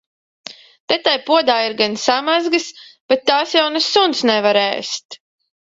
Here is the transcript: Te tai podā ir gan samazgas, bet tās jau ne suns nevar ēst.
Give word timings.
Te 0.91 0.97
tai 1.07 1.13
podā 1.27 1.59
ir 1.67 1.77
gan 1.83 1.99
samazgas, 2.05 2.67
bet 3.13 3.25
tās 3.33 3.57
jau 3.61 3.71
ne 3.77 3.87
suns 3.93 4.25
nevar 4.33 4.65
ēst. 4.69 5.25